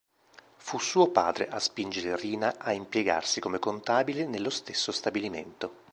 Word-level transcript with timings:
Fu 0.57 0.79
suo 0.79 1.11
padre 1.11 1.47
a 1.47 1.59
spingere 1.59 2.17
Rina 2.17 2.55
a 2.57 2.71
impiegarsi 2.71 3.39
come 3.39 3.59
contabile 3.59 4.25
nello 4.25 4.49
stesso 4.49 4.91
stabilimento. 4.91 5.75